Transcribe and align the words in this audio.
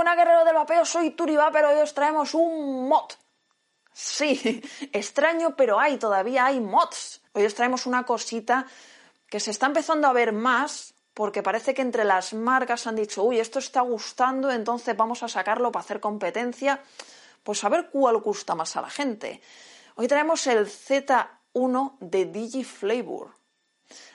buena 0.00 0.16
guerrero 0.16 0.46
del 0.46 0.54
vapeo, 0.54 0.86
soy 0.86 1.10
Turiba, 1.10 1.50
pero 1.52 1.68
hoy 1.68 1.80
os 1.80 1.92
traemos 1.92 2.32
un 2.32 2.88
mod. 2.88 3.12
Sí, 3.92 4.62
extraño, 4.94 5.54
pero 5.54 5.78
hay, 5.78 5.98
todavía 5.98 6.46
hay 6.46 6.58
mods. 6.58 7.20
Hoy 7.34 7.44
os 7.44 7.54
traemos 7.54 7.84
una 7.84 8.06
cosita 8.06 8.64
que 9.28 9.40
se 9.40 9.50
está 9.50 9.66
empezando 9.66 10.08
a 10.08 10.14
ver 10.14 10.32
más 10.32 10.94
porque 11.12 11.42
parece 11.42 11.74
que 11.74 11.82
entre 11.82 12.04
las 12.04 12.32
marcas 12.32 12.86
han 12.86 12.96
dicho, 12.96 13.22
uy, 13.24 13.40
esto 13.40 13.58
está 13.58 13.82
gustando, 13.82 14.50
entonces 14.50 14.96
vamos 14.96 15.22
a 15.22 15.28
sacarlo 15.28 15.70
para 15.70 15.84
hacer 15.84 16.00
competencia. 16.00 16.80
Pues 17.42 17.62
a 17.62 17.68
ver 17.68 17.90
cuál 17.90 18.16
gusta 18.22 18.54
más 18.54 18.74
a 18.76 18.80
la 18.80 18.88
gente. 18.88 19.42
Hoy 19.96 20.08
traemos 20.08 20.46
el 20.46 20.66
Z1 20.66 21.98
de 22.00 22.24
DigiFlavor. 22.24 23.34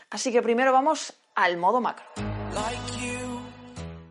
Así 0.09 0.31
que 0.31 0.41
primero 0.41 0.73
vamos 0.73 1.13
al 1.35 1.57
modo 1.57 1.79
macro. 1.79 2.07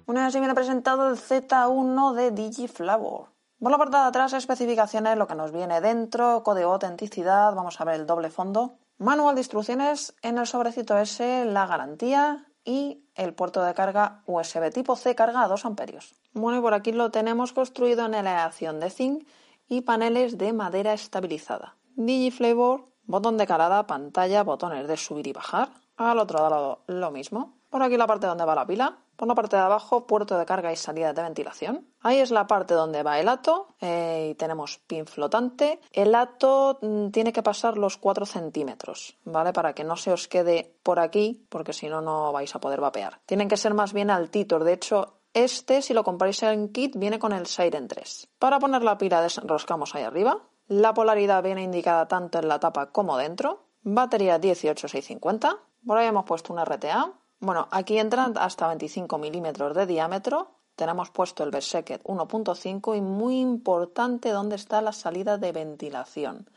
Una 0.07 0.21
vez 0.21 0.29
así 0.29 0.39
viene 0.39 0.55
presentado 0.55 1.09
el 1.09 1.17
Z1 1.17 2.13
de 2.13 2.31
DigiFlavor. 2.31 3.29
Por 3.59 3.71
la 3.71 3.79
parte 3.79 3.97
de 3.97 4.03
atrás, 4.03 4.35
especificaciones, 4.35 5.17
lo 5.17 5.27
que 5.27 5.35
nos 5.35 5.51
viene 5.51 5.81
dentro, 5.81 6.43
código 6.43 6.69
de 6.69 6.75
autenticidad, 6.75 7.55
vamos 7.55 7.81
a 7.81 7.85
ver 7.85 8.01
el 8.01 8.07
doble 8.07 8.29
fondo, 8.29 8.75
manual 8.99 9.35
de 9.35 9.41
instrucciones, 9.41 10.15
en 10.21 10.37
el 10.37 10.47
sobrecito 10.47 10.99
S 10.99 11.47
la 11.47 11.67
garantía 11.67 12.47
y 12.65 13.07
el 13.15 13.33
puerto 13.33 13.63
de 13.65 13.73
carga 13.73 14.23
USB 14.27 14.71
tipo 14.71 14.95
C 14.95 15.15
carga 15.15 15.43
a 15.43 15.49
2 15.49 15.65
amperios. 15.65 16.15
Bueno, 16.35 16.59
y 16.59 16.61
por 16.61 16.75
aquí 16.75 16.93
lo 16.93 17.11
tenemos 17.11 17.55
construido 17.55 18.05
en 18.05 18.15
aleación 18.15 18.81
de 18.81 18.91
zinc 18.91 19.27
y 19.69 19.81
paneles 19.81 20.37
de 20.37 20.53
madera 20.53 20.93
estabilizada. 20.93 21.77
DigiFlavor, 21.97 22.91
botón 23.05 23.39
de 23.39 23.47
calada, 23.47 23.87
pantalla, 23.87 24.43
botones 24.43 24.87
de 24.87 24.99
subir 24.99 25.29
y 25.29 25.33
bajar. 25.33 25.71
Al 25.97 26.19
otro 26.19 26.41
lado 26.41 26.83
lo 26.89 27.11
mismo. 27.11 27.55
Por 27.75 27.83
aquí 27.83 27.97
la 27.97 28.07
parte 28.07 28.29
donde 28.29 28.45
va 28.45 28.55
la 28.55 28.69
pila, 28.69 28.99
por 29.17 29.27
la 29.27 29.35
parte 29.35 29.57
de 29.57 29.63
abajo, 29.63 30.07
puerto 30.07 30.39
de 30.39 30.47
carga 30.47 30.73
y 30.73 30.77
salida 30.77 31.13
de 31.13 31.23
ventilación. 31.23 31.89
Ahí 32.03 32.21
es 32.21 32.31
la 32.31 32.47
parte 32.47 32.73
donde 32.73 33.03
va 33.03 33.19
el 33.19 33.29
ato 33.29 33.75
eh, 33.81 34.29
y 34.31 34.35
tenemos 34.37 34.79
pin 34.87 35.07
flotante. 35.07 35.81
El 35.91 36.15
ato 36.15 36.79
mm, 36.81 37.09
tiene 37.09 37.33
que 37.33 37.43
pasar 37.43 37.77
los 37.77 37.97
4 37.97 38.27
centímetros, 38.27 39.19
¿vale? 39.25 39.53
Para 39.53 39.73
que 39.73 39.83
no 39.83 39.97
se 39.97 40.13
os 40.13 40.29
quede 40.29 40.79
por 40.85 41.01
aquí, 41.01 41.49
porque 41.49 41.73
si 41.73 41.89
no, 41.89 42.01
no 42.01 42.31
vais 42.31 42.55
a 42.55 42.61
poder 42.61 42.81
vapear. 42.81 43.19
Tienen 43.27 43.49
que 43.49 43.57
ser 43.57 43.75
más 43.75 43.93
bien 43.93 44.09
altitos. 44.09 44.65
De 44.65 44.75
hecho, 44.75 45.23
este, 45.33 45.83
si 45.83 45.95
lo 45.95 46.05
compráis 46.05 46.45
en 46.45 46.69
kit, 46.69 46.97
viene 46.97 47.19
con 47.19 47.33
el 47.33 47.47
Siren 47.47 47.89
3. 47.89 48.29
Para 48.39 48.61
poner 48.61 48.85
la 48.85 48.99
pila 48.99 49.21
desenroscamos 49.21 49.97
ahí 49.97 50.05
arriba. 50.05 50.39
La 50.69 50.95
polaridad 50.95 51.43
viene 51.43 51.65
indicada 51.65 52.07
tanto 52.07 52.39
en 52.39 52.47
la 52.47 52.61
tapa 52.61 52.93
como 52.93 53.17
dentro. 53.17 53.67
Batería 53.83 54.39
18650. 54.39 55.59
Por 55.85 55.99
ahí 55.99 56.07
hemos 56.07 56.25
puesto 56.25 56.53
una 56.53 56.65
RTA 56.65 57.13
bueno, 57.41 57.69
aquí 57.71 57.99
entran 57.99 58.35
hasta 58.39 58.69
25 58.69 59.19
milímetros 59.19 59.75
de 59.75 59.87
diámetro. 59.87 60.51
Tenemos 60.77 61.11
puesto 61.11 61.45
el 61.45 61.51
Berserker 61.51 62.03
1.5 62.03 62.97
y 62.97 63.01
muy 63.01 63.41
importante 63.41 64.31
dónde 64.31 64.57
está 64.57 64.83
la 64.83 64.93
salida 64.93 65.39
de 65.39 65.53
ventilación, 65.53 66.51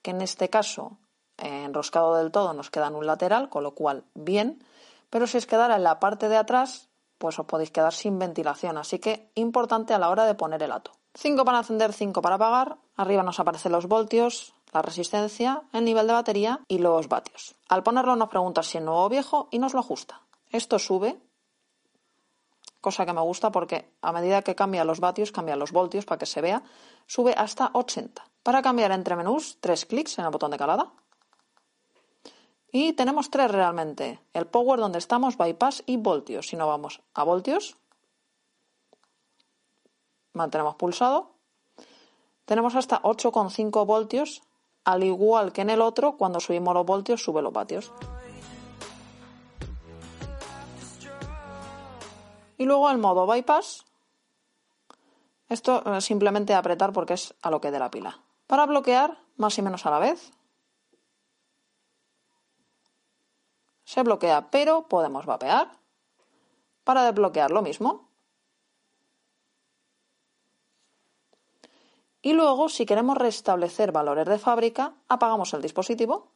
que 0.00 0.12
en 0.12 0.22
este 0.22 0.48
caso 0.48 0.96
enroscado 1.36 2.16
del 2.16 2.32
todo 2.32 2.52
nos 2.52 2.70
queda 2.70 2.88
en 2.88 2.94
un 2.94 3.06
lateral, 3.06 3.48
con 3.48 3.62
lo 3.62 3.72
cual 3.72 4.04
bien, 4.14 4.64
pero 5.10 5.26
si 5.26 5.38
os 5.38 5.46
quedara 5.46 5.76
en 5.76 5.82
la 5.82 6.00
parte 6.00 6.28
de 6.28 6.36
atrás, 6.36 6.88
pues 7.18 7.38
os 7.38 7.46
podéis 7.46 7.70
quedar 7.70 7.92
sin 7.92 8.18
ventilación, 8.18 8.78
así 8.78 8.98
que 8.98 9.30
importante 9.34 9.94
a 9.94 9.98
la 9.98 10.10
hora 10.10 10.24
de 10.24 10.34
poner 10.34 10.62
el 10.62 10.72
ato. 10.72 10.92
5 11.14 11.44
para 11.44 11.58
encender, 11.58 11.92
5 11.92 12.22
para 12.22 12.36
apagar, 12.36 12.76
arriba 12.96 13.22
nos 13.22 13.40
aparecen 13.40 13.72
los 13.72 13.86
voltios, 13.86 14.54
la 14.72 14.82
resistencia, 14.82 15.62
el 15.72 15.84
nivel 15.84 16.06
de 16.06 16.12
batería 16.12 16.60
y 16.68 16.78
los 16.78 17.08
vatios. 17.08 17.54
Al 17.68 17.82
ponerlo 17.82 18.16
nos 18.16 18.28
pregunta 18.28 18.62
si 18.62 18.78
es 18.78 18.84
nuevo 18.84 19.04
o 19.04 19.08
viejo 19.08 19.48
y 19.50 19.58
nos 19.58 19.74
lo 19.74 19.80
ajusta. 19.80 20.22
Esto 20.50 20.78
sube, 20.78 21.20
cosa 22.80 23.06
que 23.06 23.12
me 23.12 23.20
gusta 23.20 23.50
porque 23.50 23.92
a 24.02 24.12
medida 24.12 24.42
que 24.42 24.54
cambia 24.54 24.84
los 24.84 25.00
vatios, 25.00 25.32
cambia 25.32 25.56
los 25.56 25.72
voltios 25.72 26.04
para 26.04 26.18
que 26.18 26.26
se 26.26 26.40
vea, 26.40 26.62
sube 27.06 27.34
hasta 27.36 27.70
80. 27.72 28.24
Para 28.42 28.62
cambiar 28.62 28.92
entre 28.92 29.16
menús, 29.16 29.58
tres 29.60 29.84
clics 29.84 30.18
en 30.18 30.24
el 30.24 30.30
botón 30.30 30.50
de 30.50 30.58
calada. 30.58 30.92
Y 32.70 32.92
tenemos 32.92 33.30
tres 33.30 33.50
realmente. 33.50 34.20
El 34.32 34.46
power 34.46 34.78
donde 34.78 34.98
estamos, 34.98 35.36
bypass 35.36 35.82
y 35.86 35.96
voltios. 35.96 36.48
Si 36.48 36.56
no 36.56 36.66
vamos 36.66 37.00
a 37.14 37.24
voltios, 37.24 37.76
mantenemos 40.34 40.76
pulsado. 40.76 41.34
Tenemos 42.44 42.74
hasta 42.74 43.02
8,5 43.02 43.84
voltios, 43.84 44.42
al 44.88 45.04
igual 45.04 45.52
que 45.52 45.60
en 45.60 45.68
el 45.68 45.82
otro, 45.82 46.16
cuando 46.16 46.40
subimos 46.40 46.72
los 46.72 46.86
voltios, 46.86 47.22
sube 47.22 47.42
los 47.42 47.52
vatios. 47.52 47.92
Y 52.56 52.64
luego 52.64 52.88
el 52.88 52.96
modo 52.96 53.26
bypass. 53.26 53.84
Esto 55.50 55.82
es 55.94 56.06
simplemente 56.06 56.54
apretar 56.54 56.94
porque 56.94 57.12
es 57.12 57.34
a 57.42 57.50
lo 57.50 57.60
que 57.60 57.70
dé 57.70 57.78
la 57.78 57.90
pila. 57.90 58.22
Para 58.46 58.64
bloquear, 58.64 59.18
más 59.36 59.58
y 59.58 59.62
menos 59.62 59.84
a 59.84 59.90
la 59.90 59.98
vez. 59.98 60.32
Se 63.84 64.02
bloquea, 64.02 64.50
pero 64.50 64.88
podemos 64.88 65.26
vapear. 65.26 65.70
Para 66.84 67.04
desbloquear 67.04 67.50
lo 67.50 67.60
mismo. 67.60 68.07
Y 72.20 72.32
luego, 72.32 72.68
si 72.68 72.84
queremos 72.84 73.16
restablecer 73.16 73.92
valores 73.92 74.26
de 74.26 74.38
fábrica, 74.38 74.94
apagamos 75.08 75.54
el 75.54 75.62
dispositivo. 75.62 76.32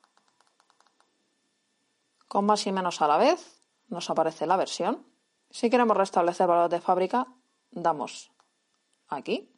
Con 2.28 2.46
más 2.46 2.66
y 2.66 2.72
menos 2.72 3.02
a 3.02 3.08
la 3.08 3.18
vez 3.18 3.60
nos 3.88 4.08
aparece 4.08 4.46
la 4.46 4.56
versión. 4.56 5.04
Si 5.50 5.68
queremos 5.68 5.96
restablecer 5.96 6.46
valor 6.46 6.70
de 6.70 6.80
fábrica, 6.80 7.26
damos 7.70 8.30
aquí. 9.08 9.50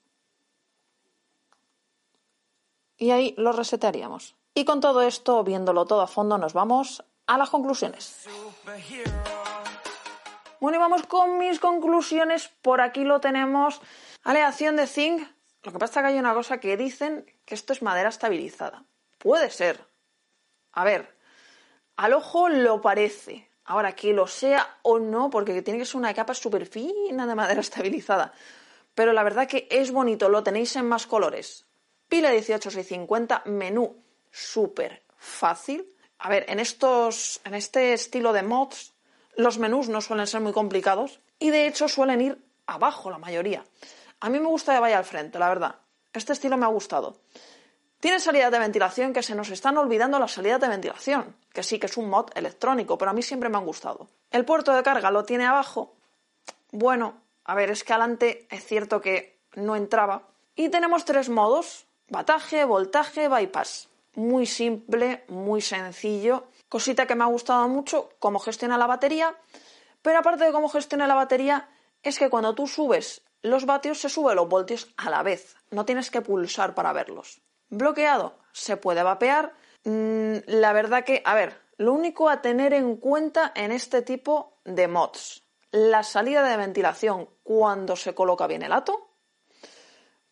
Y 2.96 3.10
ahí 3.10 3.34
lo 3.36 3.52
resetearíamos. 3.52 4.34
Y 4.54 4.64
con 4.64 4.80
todo 4.80 5.02
esto, 5.02 5.44
viéndolo 5.44 5.84
todo 5.84 6.00
a 6.00 6.06
fondo, 6.06 6.38
nos 6.38 6.52
vamos 6.52 7.04
a 7.26 7.38
las 7.38 7.50
conclusiones. 7.50 8.26
Bueno, 10.60 10.76
y 10.76 10.80
vamos 10.80 11.02
con 11.06 11.38
mis 11.38 11.60
conclusiones. 11.60 12.48
Por 12.62 12.80
aquí 12.80 13.04
lo 13.04 13.20
tenemos. 13.20 13.80
Aleación 14.22 14.76
de 14.76 14.86
zinc. 14.86 15.33
Lo 15.64 15.72
que 15.72 15.78
pasa 15.78 16.00
es 16.00 16.04
que 16.04 16.12
hay 16.12 16.18
una 16.18 16.34
cosa 16.34 16.58
que 16.58 16.76
dicen 16.76 17.24
que 17.44 17.54
esto 17.54 17.72
es 17.72 17.82
madera 17.82 18.10
estabilizada. 18.10 18.84
Puede 19.18 19.50
ser. 19.50 19.80
A 20.72 20.84
ver, 20.84 21.16
al 21.96 22.12
ojo 22.12 22.48
lo 22.48 22.80
parece. 22.80 23.48
Ahora, 23.64 23.94
que 23.94 24.12
lo 24.12 24.26
sea 24.26 24.78
o 24.82 24.98
no, 24.98 25.30
porque 25.30 25.62
tiene 25.62 25.78
que 25.78 25.86
ser 25.86 25.96
una 25.96 26.12
capa 26.12 26.34
súper 26.34 26.66
fina 26.66 27.26
de 27.26 27.34
madera 27.34 27.60
estabilizada. 27.62 28.32
Pero 28.94 29.14
la 29.14 29.22
verdad 29.22 29.48
que 29.48 29.66
es 29.70 29.90
bonito, 29.90 30.28
lo 30.28 30.42
tenéis 30.42 30.76
en 30.76 30.86
más 30.86 31.06
colores. 31.06 31.66
Pila 32.08 32.30
18650, 32.30 33.42
menú 33.46 34.04
súper 34.30 35.02
fácil. 35.16 35.88
A 36.18 36.28
ver, 36.28 36.44
en, 36.48 36.60
estos, 36.60 37.40
en 37.44 37.54
este 37.54 37.94
estilo 37.94 38.34
de 38.34 38.42
mods, 38.42 38.92
los 39.36 39.58
menús 39.58 39.88
no 39.88 40.02
suelen 40.02 40.26
ser 40.26 40.42
muy 40.42 40.52
complicados 40.52 41.20
y 41.38 41.50
de 41.50 41.66
hecho 41.66 41.88
suelen 41.88 42.20
ir 42.20 42.38
abajo 42.66 43.10
la 43.10 43.18
mayoría. 43.18 43.64
A 44.20 44.28
mí 44.28 44.40
me 44.40 44.48
gusta 44.48 44.74
que 44.74 44.80
vaya 44.80 44.98
al 44.98 45.04
frente, 45.04 45.38
la 45.38 45.48
verdad. 45.48 45.76
Este 46.12 46.32
estilo 46.32 46.56
me 46.56 46.66
ha 46.66 46.68
gustado. 46.68 47.18
Tiene 48.00 48.20
salidas 48.20 48.52
de 48.52 48.58
ventilación 48.58 49.12
que 49.12 49.22
se 49.22 49.34
nos 49.34 49.48
están 49.50 49.78
olvidando 49.78 50.18
las 50.18 50.32
salidas 50.32 50.60
de 50.60 50.68
ventilación, 50.68 51.36
que 51.52 51.62
sí 51.62 51.78
que 51.78 51.86
es 51.86 51.96
un 51.96 52.10
mod 52.10 52.30
electrónico, 52.34 52.98
pero 52.98 53.10
a 53.10 53.14
mí 53.14 53.22
siempre 53.22 53.48
me 53.48 53.56
han 53.56 53.64
gustado. 53.64 54.08
El 54.30 54.44
puerto 54.44 54.74
de 54.74 54.82
carga 54.82 55.10
lo 55.10 55.24
tiene 55.24 55.46
abajo. 55.46 55.94
Bueno, 56.70 57.22
a 57.44 57.54
ver, 57.54 57.70
es 57.70 57.82
que 57.82 57.92
adelante 57.92 58.46
es 58.50 58.64
cierto 58.64 59.00
que 59.00 59.40
no 59.54 59.74
entraba. 59.74 60.28
Y 60.54 60.68
tenemos 60.68 61.04
tres 61.04 61.28
modos, 61.30 61.86
bataje, 62.08 62.64
voltaje, 62.64 63.28
bypass. 63.28 63.88
Muy 64.14 64.46
simple, 64.46 65.24
muy 65.28 65.60
sencillo. 65.60 66.48
Cosita 66.68 67.06
que 67.06 67.14
me 67.14 67.24
ha 67.24 67.28
gustado 67.28 67.66
mucho, 67.68 68.10
cómo 68.18 68.38
gestiona 68.38 68.76
la 68.78 68.86
batería. 68.86 69.34
Pero 70.02 70.18
aparte 70.18 70.44
de 70.44 70.52
cómo 70.52 70.68
gestiona 70.68 71.06
la 71.06 71.14
batería, 71.14 71.70
es 72.02 72.18
que 72.18 72.28
cuando 72.28 72.54
tú 72.54 72.66
subes 72.66 73.22
los 73.44 73.66
vatios, 73.66 74.00
se 74.00 74.08
suben 74.08 74.36
los 74.36 74.48
voltios 74.48 74.92
a 74.96 75.10
la 75.10 75.22
vez. 75.22 75.56
No 75.70 75.84
tienes 75.84 76.10
que 76.10 76.22
pulsar 76.22 76.74
para 76.74 76.94
verlos. 76.94 77.42
Bloqueado, 77.68 78.38
se 78.52 78.78
puede 78.78 79.02
vapear. 79.02 79.52
Mm, 79.84 80.36
la 80.46 80.72
verdad 80.72 81.04
que, 81.04 81.20
a 81.26 81.34
ver, 81.34 81.60
lo 81.76 81.92
único 81.92 82.30
a 82.30 82.40
tener 82.40 82.72
en 82.72 82.96
cuenta 82.96 83.52
en 83.54 83.70
este 83.70 84.00
tipo 84.00 84.60
de 84.64 84.88
mods, 84.88 85.44
la 85.72 86.02
salida 86.04 86.42
de 86.42 86.56
ventilación 86.56 87.28
cuando 87.42 87.96
se 87.96 88.14
coloca 88.14 88.46
bien 88.46 88.62
el 88.62 88.72
ato, 88.72 89.10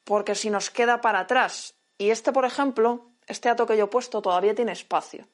porque 0.04 0.34
si 0.34 0.48
nos 0.48 0.70
queda 0.70 1.02
para 1.02 1.20
atrás, 1.20 1.74
y 1.98 2.10
este, 2.10 2.32
por 2.32 2.46
ejemplo, 2.46 3.10
este 3.26 3.50
ato 3.50 3.66
que 3.66 3.76
yo 3.76 3.84
he 3.84 3.88
puesto 3.88 4.22
todavía 4.22 4.54
tiene 4.54 4.72
espacio. 4.72 5.28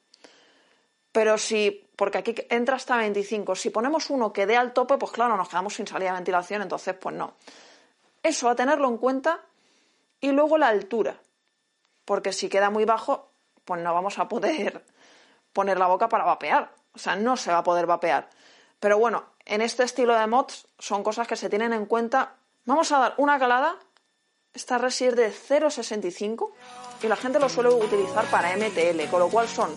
Pero 1.19 1.37
si, 1.37 1.91
porque 1.97 2.19
aquí 2.19 2.33
entra 2.49 2.77
hasta 2.77 2.97
25, 2.97 3.57
si 3.57 3.71
ponemos 3.71 4.09
uno 4.09 4.33
que 4.33 4.47
dé 4.47 4.57
al 4.57 4.73
tope, 4.73 4.99
pues 4.99 5.11
claro, 5.11 5.37
nos 5.37 5.49
quedamos 5.49 5.75
sin 5.75 5.89
salida 5.89 6.11
de 6.11 6.19
ventilación, 6.19 6.63
entonces 6.63 6.95
pues 6.95 7.13
no. 7.17 7.35
Eso 8.23 8.49
a 8.49 8.55
tenerlo 8.55 8.87
en 8.87 8.99
cuenta. 8.99 9.41
Y 10.21 10.31
luego 10.31 10.59
la 10.59 10.69
altura 10.69 11.19
porque 12.05 12.33
si 12.33 12.49
queda 12.49 12.71
muy 12.71 12.85
bajo, 12.85 13.33
pues 13.65 13.83
no 13.83 13.93
vamos 13.93 14.21
a 14.21 14.29
poder 14.29 14.85
poner 15.53 15.77
la 15.77 15.89
boca 15.89 16.09
para 16.09 16.23
vapear. 16.23 16.71
O 16.95 16.99
sea, 17.01 17.17
no 17.17 17.37
se 17.37 17.51
va 17.51 17.59
a 17.59 17.65
poder 17.65 17.87
vapear. 17.87 18.31
Pero 18.79 18.97
bueno, 18.97 19.25
en 19.45 19.61
este 19.61 19.83
estilo 19.83 20.17
de 20.17 20.29
mods 20.29 20.69
son 20.79 21.03
cosas 21.03 21.27
que 21.27 21.35
se 21.35 21.51
tienen 21.51 21.73
en 21.73 21.87
cuenta 21.87 22.37
Vamos 22.65 22.93
a 22.93 22.99
dar 22.99 23.15
una 23.17 23.41
calada. 23.41 23.75
Esta 24.55 24.79
red 24.79 24.89
es 24.89 25.17
de 25.17 25.33
0,65 25.33 26.53
y 27.03 27.09
la 27.09 27.17
gente 27.17 27.41
lo 27.41 27.49
suele 27.49 27.71
utilizar 27.71 28.25
para 28.27 28.57
MTL, 28.57 29.11
con 29.11 29.19
lo 29.19 29.29
cual 29.29 29.49
son, 29.49 29.75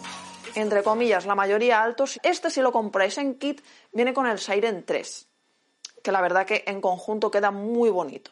entre 0.55 0.83
comillas, 0.83 1.25
la 1.25 1.35
mayoría 1.35 1.83
altos. 1.83 2.19
Este 2.23 2.49
si 2.49 2.61
lo 2.61 2.71
compráis 2.71 3.17
en 3.17 3.35
kit 3.35 3.61
viene 3.91 4.13
con 4.13 4.27
el 4.27 4.39
Siren 4.39 4.85
3, 4.85 5.27
que 6.03 6.11
la 6.11 6.21
verdad 6.21 6.45
que 6.45 6.63
en 6.67 6.81
conjunto 6.81 7.31
queda 7.31 7.51
muy 7.51 7.89
bonito. 7.89 8.31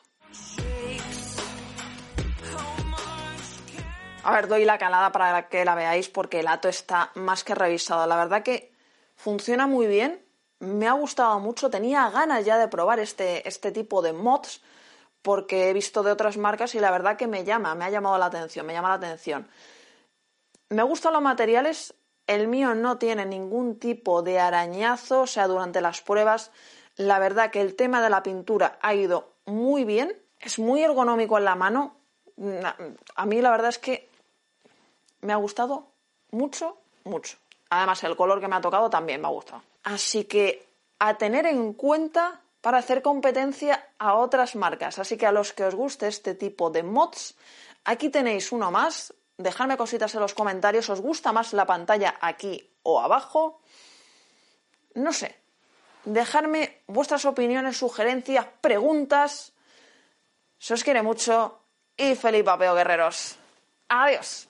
A 4.24 4.33
ver, 4.33 4.48
doy 4.48 4.66
la 4.66 4.77
calada 4.77 5.12
para 5.12 5.48
que 5.48 5.63
la 5.66 5.75
veáis 5.75 6.10
porque 6.10 6.42
el 6.42 6.48
ato 6.48 6.68
está 6.68 7.12
más 7.16 7.44
que 7.44 7.56
revisado. 7.56 8.06
La 8.06 8.18
verdad 8.18 8.44
que 8.44 8.74
funciona 9.16 9.66
muy 9.66 9.88
bien, 9.88 10.24
me 10.60 10.88
ha 10.88 10.94
gustado 10.94 11.39
mucho, 11.39 11.69
tenía 11.69 12.10
ganas 12.10 12.45
ya 12.45 12.57
de 12.57 12.68
probar 12.68 13.00
este, 13.00 13.48
este 13.48 13.71
tipo 13.71 14.01
de 14.01 14.13
mods 14.13 14.62
porque 15.21 15.69
he 15.69 15.74
visto 15.74 16.04
de 16.04 16.12
otras 16.12 16.38
marcas 16.38 16.75
y 16.75 16.80
la 16.80 16.92
verdad 16.92 17.18
que 17.18 17.27
me 17.27 17.44
llama, 17.44 17.75
me 17.75 17.86
ha 17.86 17.89
llamado 17.89 18.18
la 18.18 18.27
atención, 18.27 18.66
me 18.66 18.74
llama 18.74 18.89
la 18.89 18.95
atención. 18.95 19.50
Me 20.69 20.83
gustan 20.83 21.13
los 21.13 21.21
materiales, 21.21 21.94
el 22.30 22.48
mío 22.48 22.76
no 22.76 23.00
tiene 23.00 23.26
ningún 23.26 23.80
tipo 23.80 24.22
de 24.22 24.40
arañazo, 24.40 25.22
o 25.22 25.28
sea, 25.28 25.48
durante 25.48 25.81
las 25.81 26.02
pruebas, 26.02 26.52
la 26.96 27.18
verdad 27.18 27.50
que 27.50 27.60
el 27.60 27.76
tema 27.76 28.04
de 28.04 28.12
la 28.12 28.22
pintura 28.22 28.78
ha 28.84 28.94
ido 28.94 29.34
muy 29.46 29.84
bien, 29.84 30.16
es 30.40 30.60
muy 30.60 30.84
ergonómico 30.84 31.40
en 31.40 31.46
la 31.46 31.56
mano. 31.56 31.96
A 33.16 33.26
mí 33.26 33.42
la 33.42 33.50
verdad 33.50 33.70
es 33.70 33.80
que 33.80 34.08
me 35.22 35.34
ha 35.34 35.38
gustado 35.38 35.88
mucho, 36.30 36.78
mucho. 37.04 37.38
Además, 37.72 38.04
el 38.04 38.16
color 38.16 38.40
que 38.40 38.48
me 38.48 38.58
ha 38.58 38.62
tocado 38.62 38.92
también 38.92 39.22
me 39.22 39.28
ha 39.28 39.31
gustado. 39.31 39.64
Así 39.84 40.26
que 40.26 40.68
a 41.00 41.18
tener 41.18 41.48
en 41.48 41.74
cuenta 41.74 42.42
para 42.62 42.78
hacer 42.78 43.02
competencia 43.02 43.88
a 43.98 44.14
otras 44.14 44.56
marcas. 44.56 45.00
Así 45.00 45.18
que 45.18 45.26
a 45.26 45.31
los 45.31 45.52
que 45.52 45.64
os 45.64 45.74
guste 45.74 46.08
este 46.08 46.36
tipo 46.36 46.70
de 46.70 46.84
mods, 46.84 47.36
aquí 47.86 48.10
tenéis 48.10 48.52
uno 48.52 48.70
más. 48.70 49.16
Dejadme 49.39 49.77
cositas 49.77 50.13
en 50.15 50.19
los 50.19 50.33
comentarios. 50.33 50.89
¿Os 50.89 51.00
gusta 51.00 51.31
más 51.31 51.53
la 51.53 51.65
pantalla 51.65 52.15
aquí 52.19 52.75
o 52.83 53.00
abajo? 53.00 53.62
No 54.95 55.13
sé. 55.13 55.33
Dejadme 56.03 56.81
vuestras 56.88 57.24
opiniones, 57.24 57.77
sugerencias, 57.77 58.45
preguntas. 58.59 59.53
Se 60.57 60.74
os 60.74 60.83
quiere 60.83 61.03
mucho 61.03 61.57
y 61.95 62.15
feliz 62.15 62.44
papeo, 62.44 62.75
guerreros. 62.75 63.38
Adiós. 63.88 64.50